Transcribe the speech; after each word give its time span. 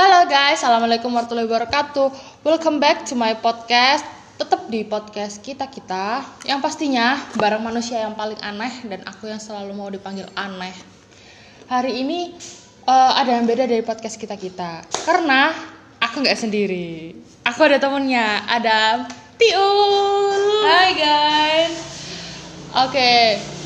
Halo 0.00 0.24
guys, 0.24 0.64
assalamualaikum 0.64 1.12
warahmatullahi 1.12 1.44
wabarakatuh. 1.44 2.08
Welcome 2.40 2.80
back 2.80 3.04
to 3.04 3.12
my 3.12 3.36
podcast. 3.36 4.00
Tetap 4.40 4.72
di 4.72 4.80
podcast 4.80 5.44
kita 5.44 5.68
kita, 5.68 6.24
yang 6.48 6.64
pastinya 6.64 7.20
bareng 7.36 7.60
manusia 7.60 8.00
yang 8.08 8.16
paling 8.16 8.40
aneh 8.40 8.80
dan 8.88 9.04
aku 9.04 9.28
yang 9.28 9.36
selalu 9.36 9.76
mau 9.76 9.92
dipanggil 9.92 10.24
aneh. 10.32 10.72
Hari 11.68 12.00
ini 12.00 12.32
eh, 12.88 13.12
ada 13.12 13.28
yang 13.28 13.44
beda 13.44 13.68
dari 13.68 13.84
podcast 13.84 14.16
kita 14.16 14.40
kita, 14.40 14.88
karena 15.04 15.52
aku 16.00 16.24
nggak 16.24 16.48
sendiri. 16.48 17.12
Aku 17.44 17.60
ada 17.68 17.76
temennya, 17.76 18.48
ada 18.48 19.04
Tiul. 19.36 20.64
Hai 20.64 20.96
guys. 20.96 21.76
Oke. 22.88 23.59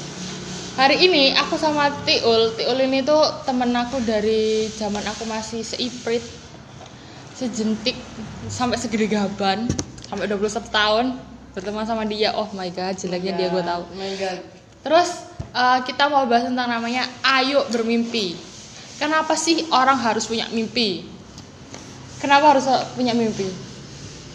Hari 0.75 1.07
ini 1.07 1.31
aku 1.39 1.55
sama 1.55 1.87
Tiul. 2.03 2.51
Tiul 2.59 2.91
ini 2.91 3.07
tuh 3.07 3.23
temen 3.47 3.71
aku 3.79 4.03
dari 4.03 4.67
zaman 4.75 5.07
aku 5.07 5.23
masih 5.23 5.63
seiprit, 5.63 6.27
sejentik 7.31 7.95
sampai 8.51 8.75
segede 8.75 9.07
gaban, 9.07 9.71
sampai 10.11 10.27
21 10.27 10.51
tahun 10.75 11.07
berteman 11.55 11.87
sama 11.87 12.03
dia. 12.11 12.35
Oh 12.35 12.51
my 12.59 12.75
god, 12.75 12.99
jeleknya 12.99 13.39
dia 13.39 13.55
gue 13.55 13.63
tahu. 13.63 13.87
Oh 13.87 13.95
my 13.95 14.19
god. 14.19 14.43
Terus 14.83 15.31
eh, 15.55 15.79
kita 15.87 16.11
mau 16.11 16.27
bahas 16.27 16.51
tentang 16.51 16.67
namanya 16.67 17.07
ayo 17.23 17.63
bermimpi. 17.71 18.35
Kenapa 18.99 19.39
sih 19.39 19.71
orang 19.71 20.03
harus 20.03 20.27
punya 20.27 20.51
mimpi? 20.51 21.07
Kenapa 22.19 22.51
harus 22.51 22.67
punya 22.99 23.15
mimpi? 23.15 23.47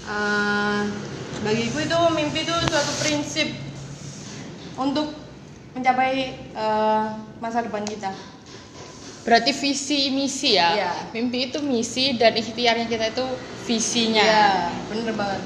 Ah, 0.08 0.88
bagiku 1.44 1.84
itu 1.84 2.00
mimpi 2.16 2.48
itu 2.48 2.56
suatu 2.72 2.94
prinsip 3.04 3.52
untuk 4.80 5.19
mencapai 5.80 6.14
eh, 6.54 7.06
masa 7.40 7.64
depan 7.64 7.88
kita. 7.88 8.12
Berarti 9.24 9.52
visi 9.56 10.12
misi 10.12 10.56
ya. 10.56 10.70
Iya. 10.76 10.94
Mimpi 11.16 11.52
itu 11.52 11.60
misi 11.64 12.16
dan 12.16 12.36
ikhtiarnya 12.36 12.88
kita 12.88 13.12
itu 13.12 13.26
visinya. 13.68 14.24
Iya, 14.24 14.52
bener 14.92 15.14
banget. 15.16 15.42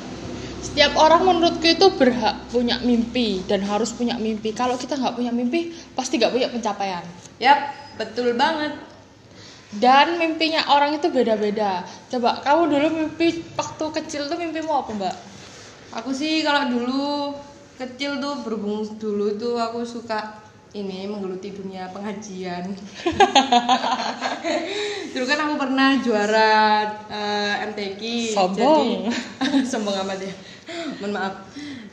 Setiap 0.64 0.96
orang 0.96 1.28
menurutku 1.28 1.68
itu 1.68 1.88
berhak 2.00 2.48
punya 2.48 2.80
mimpi 2.82 3.44
dan 3.46 3.62
harus 3.68 3.92
punya 3.92 4.16
mimpi. 4.16 4.56
Kalau 4.56 4.80
kita 4.80 4.96
nggak 4.96 5.20
punya 5.20 5.30
mimpi, 5.36 5.76
pasti 5.94 6.16
nggak 6.16 6.32
punya 6.32 6.48
pencapaian. 6.48 7.04
Yap, 7.44 7.60
betul 8.00 8.34
banget. 8.40 8.72
Dan 9.74 10.22
mimpinya 10.22 10.64
orang 10.72 10.96
itu 10.96 11.10
beda-beda. 11.10 11.84
Coba 12.08 12.40
kamu 12.46 12.62
dulu 12.72 12.88
mimpi 12.94 13.44
waktu 13.58 13.86
kecil 14.02 14.30
tuh 14.32 14.38
mimpimu 14.40 14.72
apa 14.72 14.92
mbak? 14.96 15.16
Aku 16.00 16.16
sih 16.16 16.42
kalau 16.46 16.70
dulu 16.70 17.36
kecil 17.78 18.22
tuh 18.22 18.46
berhubung 18.46 18.86
dulu 19.02 19.34
tuh 19.38 19.58
aku 19.58 19.82
suka 19.82 20.44
ini 20.74 21.06
menggeluti 21.06 21.54
dunia 21.54 21.86
pengajian. 21.94 22.66
dulu 25.14 25.26
kan 25.30 25.40
aku 25.46 25.54
pernah 25.62 26.02
juara 26.02 26.52
eh, 27.14 27.54
MTQ. 27.70 28.02
Sombong. 28.34 29.06
Jadi, 29.06 29.62
sombong 29.72 30.02
amat 30.02 30.26
ya. 30.26 30.34
Mohon 30.98 31.12
maaf. 31.14 31.34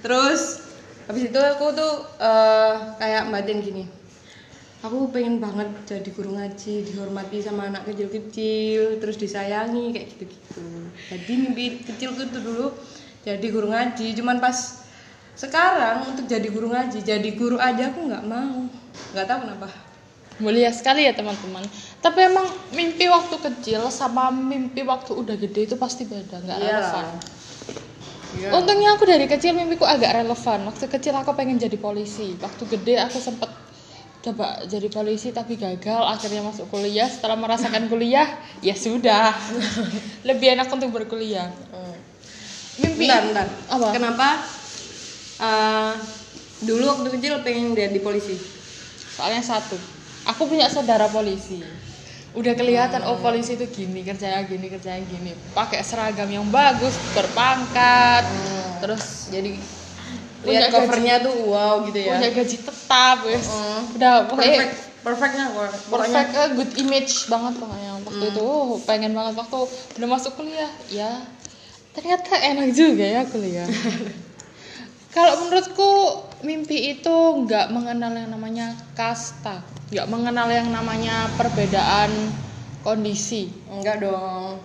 Terus 0.01 0.65
habis 1.05 1.29
itu 1.29 1.37
aku 1.37 1.77
tuh 1.77 2.09
eh, 2.17 2.75
kayak 2.97 3.29
batin 3.29 3.61
gini. 3.61 3.85
Aku 4.81 5.13
pengen 5.13 5.45
banget 5.45 5.69
jadi 5.85 6.09
guru 6.17 6.41
ngaji, 6.41 6.89
dihormati 6.89 7.45
sama 7.45 7.69
anak 7.69 7.85
kecil-kecil, 7.85 8.97
terus 8.97 9.21
disayangi 9.21 9.93
kayak 9.93 10.17
gitu-gitu. 10.17 10.89
Jadi 11.13 11.33
mimpi 11.37 11.85
kecilku 11.85 12.33
tuh 12.33 12.41
dulu 12.41 12.67
jadi 13.21 13.45
guru 13.53 13.77
ngaji, 13.77 14.17
cuman 14.17 14.41
pas 14.41 14.80
sekarang 15.41 16.05
untuk 16.05 16.29
jadi 16.29 16.45
guru 16.53 16.69
ngaji, 16.69 17.01
jadi 17.01 17.31
guru 17.33 17.57
aja 17.57 17.89
aku 17.89 18.13
nggak 18.13 18.25
mau, 18.29 18.69
nggak 19.17 19.25
tahu 19.25 19.39
kenapa. 19.49 19.69
Mulia 20.37 20.69
sekali 20.69 21.09
ya 21.09 21.17
teman-teman. 21.17 21.65
Tapi 22.05 22.29
emang 22.29 22.45
mimpi 22.77 23.09
waktu 23.09 23.41
kecil 23.41 23.89
sama 23.89 24.29
mimpi 24.29 24.85
waktu 24.85 25.17
udah 25.17 25.37
gede 25.41 25.73
itu 25.73 25.77
pasti 25.81 26.05
beda, 26.05 26.45
nggak 26.45 26.59
Iya. 26.61 26.69
relevan. 26.77 27.07
Iya. 28.37 28.49
Untungnya 28.53 28.89
aku 28.97 29.05
dari 29.09 29.25
kecil 29.25 29.57
mimpiku 29.57 29.89
agak 29.89 30.13
relevan. 30.21 30.69
Waktu 30.69 30.85
kecil 30.93 31.17
aku 31.17 31.33
pengen 31.33 31.57
jadi 31.57 31.77
polisi. 31.81 32.37
Waktu 32.37 32.63
gede 32.77 33.01
aku 33.01 33.17
sempet 33.21 33.49
coba 34.21 34.61
jadi 34.69 34.89
polisi 34.93 35.33
tapi 35.33 35.57
gagal. 35.57 36.05
Akhirnya 36.05 36.45
masuk 36.45 36.69
kuliah. 36.69 37.09
Setelah 37.09 37.37
merasakan 37.37 37.89
kuliah, 37.89 38.29
ya 38.61 38.77
sudah. 38.77 39.33
Lebih 40.29 40.57
enak 40.57 40.69
untuk 40.69 40.89
berkuliah. 40.93 41.49
Hmm. 41.73 41.97
Mimpi. 42.81 43.09
Bentar, 43.09 43.25
bentar. 43.29 43.47
Apa? 43.67 43.89
Kenapa? 43.93 44.29
Eh, 45.41 45.93
dulu 46.61 46.85
waktu 46.85 47.09
kecil 47.17 47.41
pengen 47.41 47.73
jadi 47.73 47.99
polisi. 48.05 48.37
Soalnya 49.17 49.41
satu, 49.41 49.77
aku 50.29 50.47
punya 50.47 50.69
saudara 50.69 51.09
polisi. 51.09 51.65
Udah 52.31 52.55
kelihatan 52.55 53.03
oh 53.11 53.19
polisi 53.19 53.59
itu 53.59 53.67
gini 53.75 54.07
kerjanya 54.07 54.47
gini 54.47 54.71
kerjanya 54.71 55.03
gini. 55.03 55.35
Pakai 55.51 55.83
seragam 55.83 56.31
yang 56.31 56.47
bagus, 56.47 56.95
berpangkat, 57.11 58.23
terus 58.79 59.35
Jadi 59.35 59.59
lihat 60.47 60.71
gaji. 60.71 60.77
covernya 60.79 61.15
tuh 61.21 61.37
wow 61.51 61.85
gitu 61.85 62.01
ya. 62.01 62.17
punya 62.17 62.31
gaji 62.31 62.57
tetap, 62.63 63.17
wes. 63.27 63.51
Hmm. 63.51 63.97
Udah 63.99 64.13
pokoknya 64.31 64.57
Perfect, 64.63 64.91
perfectnya 65.01 65.47
perfect 65.89 66.31
eh, 66.37 66.51
good 66.55 66.73
image 66.77 67.13
banget 67.33 67.55
pokoknya 67.57 67.91
waktu 68.05 68.25
itu 68.31 68.45
oh, 68.45 68.79
pengen 68.85 69.13
banget 69.17 69.35
waktu 69.37 69.59
udah 69.97 70.09
masuk 70.09 70.33
kuliah 70.37 70.71
ya 70.93 71.25
ternyata 71.97 72.37
enak 72.37 72.71
juga 72.77 73.05
ya 73.05 73.23
kuliah 73.27 73.67
kalau 75.11 75.47
menurutku 75.47 75.91
mimpi 76.47 76.97
itu 76.99 77.17
nggak 77.45 77.71
mengenal 77.75 78.15
yang 78.15 78.31
namanya 78.31 78.67
kasta 78.95 79.63
nggak 79.91 80.07
mengenal 80.07 80.49
yang 80.49 80.71
namanya 80.71 81.27
perbedaan 81.35 82.11
kondisi 82.81 83.51
Enggak 83.69 84.01
dong. 84.01 84.63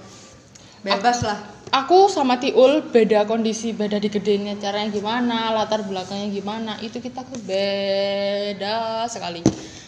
Bebas 0.86 1.26
lah. 1.26 1.40
aku 1.74 2.08
sama 2.08 2.38
Tiul 2.38 2.94
beda 2.94 3.26
kondisi 3.26 3.74
beda 3.74 3.98
digedenya 3.98 4.56
caranya 4.62 4.94
gimana 4.94 5.50
latar 5.52 5.82
belakangnya 5.82 6.30
gimana 6.30 6.78
itu 6.80 7.02
kita 7.02 7.26
tuh 7.26 7.42
beda 7.42 9.10
sekali 9.10 9.42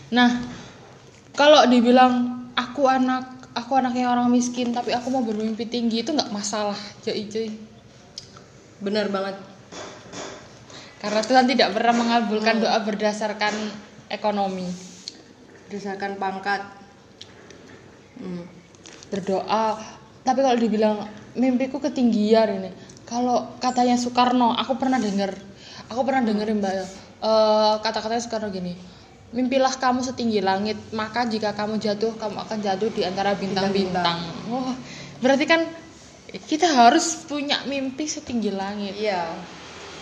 nah 0.09 0.41
kalau 1.37 1.69
dibilang 1.69 2.49
aku 2.57 2.89
anak 2.89 3.29
aku 3.53 3.77
anaknya 3.77 4.09
orang 4.09 4.27
miskin 4.33 4.73
tapi 4.73 4.89
aku 4.91 5.13
mau 5.13 5.21
bermimpi 5.21 5.69
tinggi 5.69 6.01
itu 6.01 6.11
nggak 6.11 6.33
masalah 6.33 6.75
cuy 7.05 7.29
cuy 7.29 7.47
Bener 8.77 9.09
banget. 9.09 9.56
Karena 10.97 11.21
Tuhan 11.21 11.45
tidak 11.45 11.77
pernah 11.77 11.93
mengabulkan 11.93 12.61
doa 12.61 12.79
berdasarkan 12.81 13.53
ekonomi 14.09 14.65
Berdasarkan 15.67 16.15
pangkat. 16.15 16.63
Hmm. 18.17 18.49
berdoa 19.13 19.77
tapi 20.25 20.39
kalau 20.41 20.57
dibilang 20.57 21.05
mimpiku 21.37 21.77
ketinggian 21.77 22.49
ini 22.59 22.73
kalau 23.05 23.55
katanya 23.61 23.93
Soekarno 23.93 24.57
aku 24.57 24.73
pernah 24.75 24.97
dengar 24.97 25.37
aku 25.87 26.01
pernah 26.01 26.25
dengerin 26.25 26.57
mbak 26.57 26.73
eh, 26.75 27.75
kata-katanya 27.85 28.21
Soekarno 28.25 28.49
gini 28.49 28.73
mimpilah 29.37 29.69
kamu 29.75 30.01
setinggi 30.01 30.41
langit 30.41 30.81
maka 30.97 31.29
jika 31.29 31.53
kamu 31.53 31.77
jatuh 31.77 32.15
kamu 32.17 32.41
akan 32.41 32.57
jatuh 32.57 32.89
di 32.89 33.05
antara 33.05 33.37
bintang-bintang 33.37 34.17
wah 34.49 34.73
berarti 35.21 35.45
kan 35.45 35.61
kita 36.49 36.67
harus 36.67 37.27
punya 37.27 37.63
mimpi 37.69 38.09
setinggi 38.09 38.51
langit 38.51 38.97
Iya. 38.97 39.29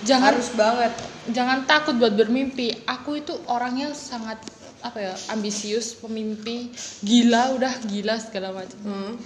Jangan 0.05 0.37
Harus 0.37 0.49
banget. 0.53 0.93
jangan 1.27 1.65
takut 1.65 1.97
buat 1.97 2.13
bermimpi 2.13 2.85
aku 2.85 3.17
itu 3.17 3.33
orangnya 3.49 3.89
sangat 3.91 4.37
apa 4.79 5.01
ya 5.01 5.13
ambisius 5.33 5.97
pemimpi 5.97 6.69
gila 7.01 7.57
udah 7.57 7.73
gila 7.83 8.15
segala 8.15 8.53
macam 8.53 8.77
Hmm. 8.79 9.17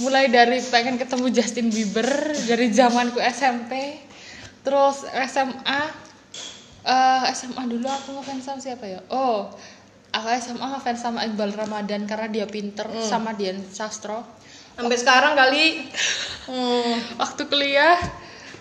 mulai 0.00 0.26
dari 0.26 0.64
pengen 0.64 0.96
ketemu 0.96 1.28
Justin 1.28 1.68
Bieber 1.68 2.08
dari 2.48 2.72
zamanku 2.72 3.20
SMP 3.20 4.00
terus 4.64 5.04
SMA 5.04 5.80
eh, 6.82 7.22
SMA 7.30 7.62
dulu 7.64 7.84
aku 7.84 8.16
ngefans 8.16 8.42
sama 8.42 8.58
siapa 8.58 8.84
ya 8.88 9.00
oh 9.08 9.52
aku 10.10 10.26
SMA 10.34 10.66
ngefans 10.72 10.98
sama 10.98 11.20
Iqbal 11.22 11.52
Ramadan 11.52 12.08
karena 12.08 12.26
dia 12.26 12.46
pinter 12.48 12.88
sama 13.04 13.36
Dian 13.36 13.60
Sastro 13.68 14.24
Sampai 14.74 14.98
sekarang 14.98 15.36
kali. 15.36 15.66
Hmm. 16.44 17.00
waktu 17.16 17.48
kuliah 17.48 17.96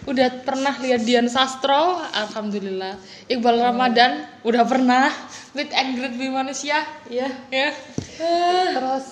udah 0.03 0.27
pernah 0.43 0.75
lihat 0.79 1.07
Dian 1.07 1.27
Sastro? 1.31 1.99
Alhamdulillah. 2.11 2.99
Iqbal 3.31 3.59
Ramadan? 3.59 4.27
Udah 4.43 4.67
pernah. 4.67 5.09
Meet 5.55 5.71
and 5.71 5.89
greet 5.95 6.15
di 6.19 6.27
manusia? 6.27 6.83
Iya. 7.07 7.29
ya. 7.53 7.69
Terus? 8.75 9.05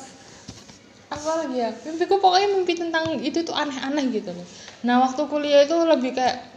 Apa 1.11 1.43
lagi 1.43 1.57
ya? 1.59 1.69
Mimpiku 1.88 2.19
pokoknya 2.19 2.47
mimpi 2.55 2.73
tentang 2.79 3.19
itu 3.19 3.43
tuh 3.43 3.55
aneh-aneh 3.55 4.05
gitu 4.11 4.31
loh. 4.31 4.47
Nah 4.88 5.03
waktu 5.03 5.21
kuliah 5.27 5.67
itu 5.67 5.75
lebih 5.75 6.15
kayak 6.15 6.47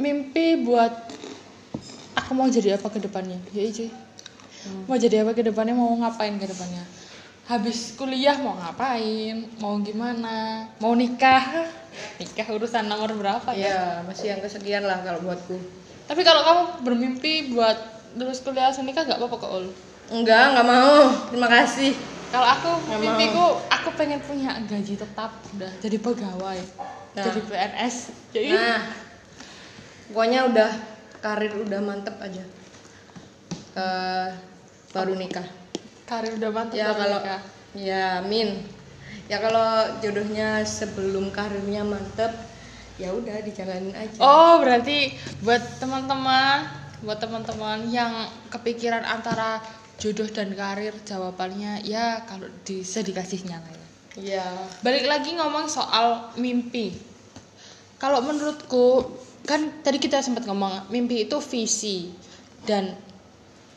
mimpi 0.00 0.64
buat 0.64 0.92
aku 2.16 2.32
mau 2.32 2.48
jadi 2.48 2.80
apa 2.80 2.88
ke 2.88 3.00
depannya. 3.00 3.36
Ya 3.52 3.68
cuy 3.68 3.90
mau 4.84 4.96
jadi 5.00 5.24
apa 5.24 5.32
ke 5.32 5.40
depannya? 5.40 5.72
Mau 5.72 5.96
ngapain 5.96 6.36
ke 6.36 6.44
depannya 6.44 6.99
habis 7.50 7.92
kuliah 7.92 8.38
mau 8.38 8.54
ngapain 8.54 9.42
mau 9.58 9.74
gimana 9.80 10.70
mau 10.78 10.94
nikah 10.94 11.66
nikah 12.16 12.46
urusan 12.48 12.86
nomor 12.86 13.10
berapa 13.12 13.50
ya 13.50 13.66
Iya, 13.66 13.82
masih 14.06 14.26
yang 14.28 14.40
kesekian 14.40 14.84
lah 14.84 15.02
kalau 15.02 15.18
buatku. 15.20 15.58
tapi 16.06 16.22
kalau 16.22 16.40
kamu 16.40 16.62
bermimpi 16.80 17.32
buat 17.50 17.74
terus 18.12 18.38
kuliah 18.40 18.70
langsung 18.70 18.86
nikah 18.86 19.02
gak 19.02 19.18
apa-apa 19.18 19.48
ul 19.52 19.66
Enggak, 20.10 20.50
enggak 20.50 20.66
mau. 20.66 21.06
Terima 21.30 21.46
kasih. 21.48 21.94
kalau 22.30 22.42
aku 22.44 22.70
Nggak 22.84 22.98
mimpiku 23.00 23.44
aku 23.66 23.88
pengen 23.94 24.18
punya 24.20 24.58
gaji 24.60 24.94
tetap 24.94 25.30
udah 25.50 25.70
jadi 25.78 25.98
pegawai 25.98 26.58
Nah. 27.10 27.24
jadi 27.26 27.40
PNS 27.42 27.94
jadi 28.30 28.48
Nah, 28.54 28.82
pokoknya 30.08 30.46
udah 30.46 30.70
karir 31.20 31.54
udah 31.56 31.78
mantep 31.80 32.14
aja. 32.18 32.42
Eh, 33.72 34.28
baru 34.90 35.14
nikah. 35.14 35.46
Karir 36.10 36.34
udah 36.34 36.50
mantap 36.50 36.74
Ya 36.74 36.90
kalau 36.90 37.20
nikah. 37.22 37.42
ya 37.78 38.06
min. 38.26 38.66
Ya 39.30 39.38
kalau 39.38 39.70
jodohnya 40.02 40.66
sebelum 40.66 41.30
karirnya 41.30 41.86
mantep, 41.86 42.34
ya 42.98 43.14
udah 43.14 43.38
dijalanin 43.46 43.94
aja. 43.94 44.18
Oh, 44.18 44.58
berarti 44.58 45.14
buat 45.46 45.62
teman-teman, 45.78 46.66
buat 47.06 47.22
teman-teman 47.22 47.86
yang 47.94 48.26
kepikiran 48.50 49.06
antara 49.06 49.62
jodoh 50.02 50.26
dan 50.26 50.50
karir, 50.58 50.90
jawabannya 51.06 51.86
ya 51.86 52.26
kalau 52.26 52.50
bisa 52.66 53.06
dikasihnya 53.06 53.62
lah 53.62 53.70
ya. 53.70 53.86
Iya. 54.18 54.46
Balik 54.82 55.06
lagi 55.06 55.38
ngomong 55.38 55.70
soal 55.70 56.34
mimpi. 56.34 56.98
Kalau 58.02 58.18
menurutku 58.26 59.14
kan 59.46 59.80
tadi 59.86 60.02
kita 60.02 60.18
sempat 60.26 60.42
ngomong 60.42 60.90
mimpi 60.90 61.30
itu 61.30 61.38
visi 61.38 62.10
dan 62.66 62.98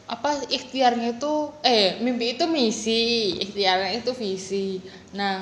apa 0.04 0.44
ikhtiarnya 0.52 1.16
itu 1.18 1.34
eh 1.64 1.98
mimpi 2.04 2.36
itu 2.36 2.46
misi, 2.50 3.34
ikhtiarnya 3.40 3.92
itu 4.04 4.12
visi. 4.12 4.84
Nah, 5.16 5.42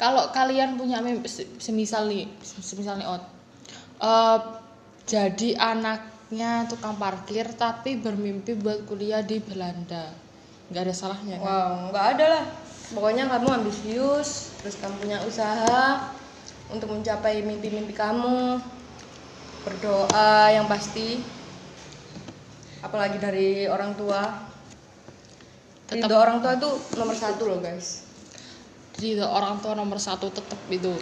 kalau 0.00 0.32
kalian 0.32 0.80
punya 0.80 1.04
mimpi 1.04 1.28
se- 1.28 1.48
semisal 1.60 2.08
nih, 2.08 2.24
semisal 2.42 2.96
nih 2.96 3.06
eh, 4.00 4.38
jadi 5.04 5.48
anaknya 5.58 6.64
tukang 6.70 6.96
parkir 6.96 7.46
tapi 7.58 7.98
bermimpi 8.00 8.54
buat 8.56 8.86
kuliah 8.88 9.20
di 9.24 9.42
Belanda. 9.42 10.14
nggak 10.70 10.82
ada 10.86 10.94
salahnya 10.94 11.34
kan? 11.42 11.46
Wow, 11.50 11.72
nggak 11.90 12.06
ada 12.14 12.26
lah. 12.30 12.44
Pokoknya 12.94 13.26
kamu 13.26 13.48
ambisius, 13.62 14.54
terus 14.62 14.78
kamu 14.78 15.02
punya 15.02 15.18
usaha 15.26 16.14
untuk 16.70 16.94
mencapai 16.94 17.42
mimpi-mimpi 17.42 17.90
kamu. 17.90 18.62
Berdoa 19.66 20.54
yang 20.54 20.70
pasti. 20.70 21.39
Apalagi 22.80 23.20
dari 23.20 23.68
orang 23.68 23.94
tua. 23.94 24.20
Tetap- 25.90 26.06
Ridho 26.06 26.16
orang 26.16 26.38
tua 26.38 26.52
tuh 26.56 26.74
nomor 26.96 27.16
satu 27.16 27.42
loh 27.50 27.58
guys. 27.58 28.06
Jadi 29.00 29.16
orang 29.24 29.58
tua 29.64 29.72
nomor 29.72 29.96
satu 29.96 30.28
tetap 30.28 30.60
itu. 30.68 30.92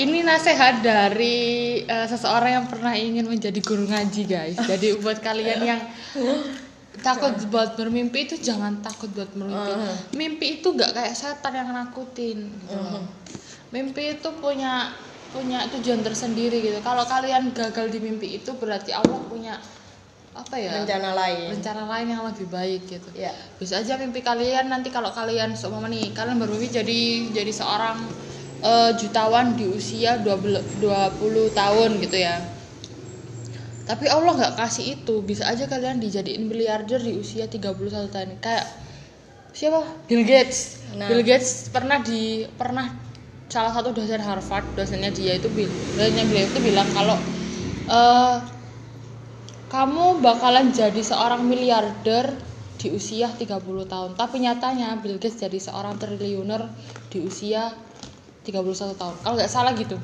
Ini 0.00 0.24
nasihat 0.24 0.80
dari 0.80 1.80
eh, 1.84 2.06
seseorang 2.08 2.50
yang 2.62 2.66
pernah 2.66 2.96
ingin 2.96 3.28
menjadi 3.28 3.60
guru 3.60 3.84
ngaji 3.86 4.22
guys. 4.24 4.56
Jadi 4.72 4.96
buat 4.98 5.20
kalian 5.20 5.60
yang 5.60 5.80
takut 7.04 7.34
buat 7.52 7.76
bermimpi 7.76 8.24
itu 8.30 8.36
jangan 8.40 8.80
takut 8.80 9.12
buat 9.12 9.28
bermimpi. 9.36 9.72
Uh-huh. 9.72 9.96
Mimpi 10.16 10.46
itu 10.60 10.72
gak 10.72 10.96
kayak 10.96 11.12
setan 11.12 11.52
yang 11.52 11.68
nakutin. 11.72 12.48
gitu 12.48 12.72
loh. 12.76 13.04
Mimpi 13.68 14.16
itu 14.16 14.28
punya 14.40 14.92
punya 15.32 15.64
tujuan 15.76 16.00
tersendiri 16.04 16.60
gitu. 16.60 16.78
Kalau 16.84 17.04
kalian 17.08 17.52
gagal 17.56 17.88
di 17.88 18.00
mimpi 18.00 18.36
itu 18.40 18.52
berarti 18.56 18.92
Allah 18.92 19.20
punya 19.28 19.56
apa 20.32 20.56
ya? 20.56 20.72
Rencana 20.72 21.12
lain. 21.12 21.52
rencana 21.52 21.84
lain 21.84 22.06
yang 22.08 22.22
lebih 22.24 22.48
baik 22.48 22.88
gitu 22.88 23.08
Ya. 23.12 23.36
bisa 23.60 23.78
aja 23.78 24.00
mimpi 24.00 24.20
kalian 24.20 24.66
nanti 24.66 24.88
kalau 24.88 25.12
kalian 25.12 25.52
seumpama 25.52 25.92
nih 25.92 26.08
kalian 26.10 26.40
bermimpi 26.40 26.72
jadi 26.72 27.00
jadi 27.30 27.52
seorang 27.52 28.00
eh, 28.60 28.90
jutawan 28.96 29.52
di 29.52 29.68
usia 29.68 30.16
20, 30.18 30.80
20 30.80 31.52
tahun 31.52 31.90
gitu 32.00 32.16
ya 32.16 32.40
tapi 33.82 34.06
Allah 34.06 34.32
nggak 34.32 34.54
kasih 34.56 34.96
itu 34.96 35.20
bisa 35.20 35.44
aja 35.44 35.66
kalian 35.66 35.98
dijadiin 35.98 36.46
miliarder 36.46 36.96
di 36.96 37.12
usia 37.12 37.44
31 37.44 37.74
tahun 38.08 38.38
kayak 38.38 38.66
siapa 39.52 39.84
Bill 40.08 40.24
Gates 40.24 40.80
Nah. 40.92 41.08
Bill 41.08 41.24
Gates 41.24 41.72
pernah 41.72 42.00
di 42.00 42.44
pernah 42.52 42.84
salah 43.48 43.72
satu 43.72 43.92
dosen 43.92 44.20
Harvard 44.20 44.64
dosennya 44.72 45.08
dia 45.08 45.36
itu 45.36 45.48
bil 45.48 45.68
dosennya 45.92 46.24
beliau 46.24 46.44
itu 46.46 46.60
bilang 46.62 46.88
kalau 46.92 47.16
eh, 47.90 48.36
kamu 49.72 50.20
bakalan 50.20 50.68
jadi 50.68 51.00
seorang 51.00 51.48
miliarder 51.48 52.28
di 52.76 52.92
usia 52.92 53.32
30 53.32 53.48
tahun. 53.88 54.10
Tapi 54.20 54.44
nyatanya 54.44 55.00
Bill 55.00 55.16
Gates 55.16 55.40
jadi 55.40 55.56
seorang 55.56 55.96
triliuner 55.96 56.68
di 57.08 57.24
usia 57.24 57.72
31 58.44 59.00
tahun. 59.00 59.14
Kalau 59.24 59.34
nggak 59.40 59.48
salah 59.48 59.72
gitu. 59.72 59.96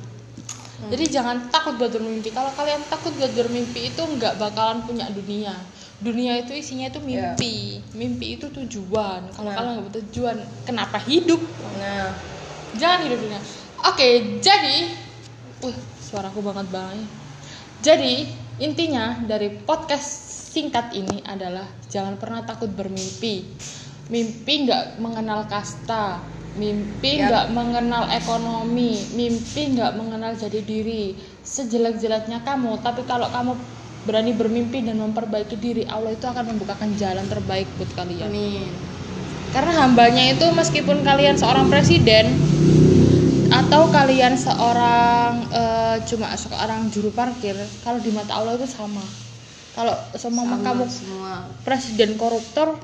Jadi 0.88 1.04
jangan 1.12 1.52
takut 1.52 1.76
buat 1.76 1.92
bermimpi. 1.92 2.32
Kalau 2.32 2.48
kalian 2.54 2.80
takut 2.88 3.12
buat 3.20 3.34
bermimpi 3.36 3.92
itu 3.92 3.98
nggak 4.00 4.40
bakalan 4.40 4.80
punya 4.88 5.10
dunia. 5.12 5.52
Dunia 6.00 6.38
itu 6.40 6.54
isinya 6.56 6.88
itu 6.88 7.02
mimpi. 7.04 7.82
Mimpi 7.92 8.40
itu 8.40 8.48
tujuan. 8.48 9.26
Kalau 9.36 9.50
Nah. 9.52 9.56
kalian 9.58 9.72
nggak 9.74 9.86
bertujuan 9.92 10.36
kenapa 10.64 10.96
hidup? 11.04 11.42
Nah, 11.82 12.14
jangan 12.78 13.04
hidup 13.04 13.18
dunia. 13.20 13.40
Oke 13.84 14.38
jadi 14.40 14.96
uh 15.66 15.76
suaraku 15.98 16.40
banget 16.40 16.72
banget. 16.72 17.04
Jadi 17.82 18.47
intinya 18.58 19.22
dari 19.22 19.54
podcast 19.54 20.06
singkat 20.50 20.90
ini 20.90 21.22
adalah 21.22 21.66
jangan 21.86 22.18
pernah 22.18 22.42
takut 22.42 22.66
bermimpi 22.74 23.46
mimpi 24.10 24.66
nggak 24.66 24.98
mengenal 24.98 25.46
kasta 25.46 26.18
mimpi 26.58 27.22
Yap. 27.22 27.30
nggak 27.30 27.46
mengenal 27.54 28.04
ekonomi 28.10 28.98
mimpi 29.14 29.78
nggak 29.78 29.94
mengenal 29.94 30.34
jadi 30.34 30.58
diri 30.64 31.14
sejelek-jeleknya 31.46 32.42
kamu 32.42 32.82
tapi 32.82 33.06
kalau 33.06 33.30
kamu 33.30 33.54
berani 34.02 34.32
bermimpi 34.34 34.82
dan 34.82 34.98
memperbaiki 34.98 35.54
diri 35.60 35.84
Allah 35.86 36.16
itu 36.16 36.26
akan 36.26 36.56
membukakan 36.56 36.96
jalan 36.98 37.28
terbaik 37.30 37.68
buat 37.78 37.90
kalian 37.94 38.26
amin. 38.26 38.66
karena 39.54 39.72
hambanya 39.86 40.34
itu 40.34 40.46
meskipun 40.50 41.06
kalian 41.06 41.38
seorang 41.38 41.70
presiden 41.70 42.32
atau 43.58 43.90
kalian 43.90 44.38
seorang 44.38 45.50
eh, 45.50 45.96
cuma 46.06 46.30
seorang 46.38 46.86
juru 46.94 47.10
parkir, 47.10 47.58
kalau 47.82 47.98
di 47.98 48.14
mata 48.14 48.38
Allah 48.38 48.54
itu 48.54 48.70
sama. 48.70 49.02
Kalau 49.74 49.94
seumpama 50.18 50.58
Sama 50.58 50.66
kamu 50.66 50.84
semua. 50.90 51.32
presiden 51.62 52.18
koruptor, 52.18 52.78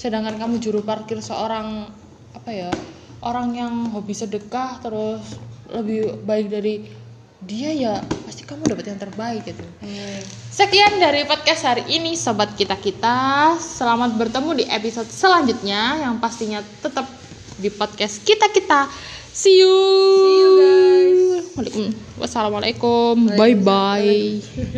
sedangkan 0.00 0.40
kamu 0.40 0.64
juru 0.64 0.80
parkir 0.80 1.20
seorang 1.20 1.88
apa 2.32 2.50
ya 2.52 2.72
orang 3.20 3.52
yang 3.52 3.74
hobi 3.92 4.16
sedekah 4.16 4.80
terus 4.80 5.36
lebih 5.68 6.24
baik 6.24 6.48
dari 6.48 6.88
dia 7.44 7.68
ya 7.76 7.94
pasti 8.24 8.48
kamu 8.48 8.64
dapat 8.64 8.84
yang 8.88 9.00
terbaik 9.00 9.44
gitu. 9.44 9.60
Amin. 9.84 10.24
Sekian 10.48 10.96
dari 10.96 11.28
podcast 11.28 11.68
hari 11.68 11.84
ini 11.92 12.16
sobat 12.16 12.56
kita-kita. 12.56 13.58
Selamat 13.60 14.16
bertemu 14.16 14.62
di 14.62 14.64
episode 14.72 15.12
selanjutnya 15.12 16.00
yang 16.00 16.16
pastinya 16.16 16.64
tetap 16.80 17.04
di 17.60 17.68
podcast 17.68 18.24
kita-kita. 18.24 18.88
See 19.32 19.58
you. 19.58 19.72
See 19.72 20.38
you, 20.44 20.50
guys. 20.60 21.20
Waalaikum- 21.56 21.94
Wassalamualaikum. 22.20 23.32
Bye 23.36 23.56
bye. 23.56 24.40